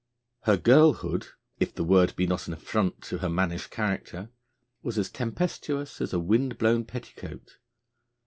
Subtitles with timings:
[0.45, 1.27] Her girlhood,
[1.59, 4.31] if the word be not an affront to her mannish character,
[4.81, 7.59] was as tempestuous as a wind blown petticoat.